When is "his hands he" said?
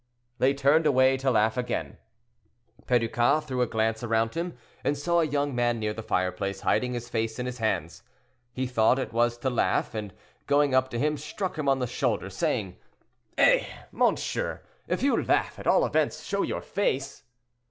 7.45-8.65